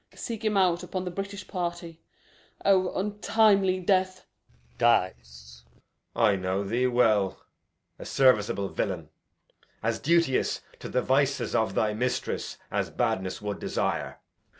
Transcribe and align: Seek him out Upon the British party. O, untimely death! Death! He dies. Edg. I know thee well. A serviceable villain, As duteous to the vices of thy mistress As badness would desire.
Seek 0.15 0.43
him 0.43 0.57
out 0.57 0.81
Upon 0.81 1.05
the 1.05 1.11
British 1.11 1.47
party. 1.47 2.01
O, 2.65 2.91
untimely 2.99 3.79
death! 3.79 4.25
Death! 4.25 4.25
He 4.71 4.77
dies. 4.79 5.63
Edg. 5.75 5.81
I 6.19 6.35
know 6.37 6.63
thee 6.63 6.87
well. 6.87 7.45
A 7.99 8.05
serviceable 8.05 8.69
villain, 8.69 9.09
As 9.83 9.99
duteous 9.99 10.61
to 10.79 10.89
the 10.89 11.03
vices 11.03 11.53
of 11.53 11.75
thy 11.75 11.93
mistress 11.93 12.57
As 12.71 12.89
badness 12.89 13.43
would 13.43 13.59
desire. 13.59 14.19